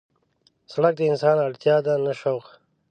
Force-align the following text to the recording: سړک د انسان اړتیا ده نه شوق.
سړک 0.71 0.93
د 0.97 1.01
انسان 1.11 1.37
اړتیا 1.47 1.75
ده 1.85 1.93
نه 2.05 2.13
شوق. 2.19 2.45